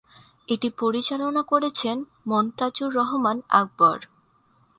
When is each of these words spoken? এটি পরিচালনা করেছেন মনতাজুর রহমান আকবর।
এটি 0.47 0.67
পরিচালনা 0.79 1.41
করেছেন 1.43 1.97
মনতাজুর 2.27 2.89
রহমান 2.95 3.37
আকবর। 3.51 3.97